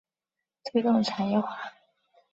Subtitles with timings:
[0.63, 1.71] 推动产业化